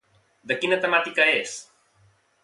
De 0.51 0.55
quina 0.61 0.79
temàtica 0.85 1.27
és? 1.33 1.53